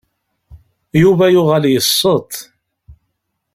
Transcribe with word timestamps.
Yuba 1.01 1.25
yuɣal 1.33 1.63
yesseḍ. 1.73 2.29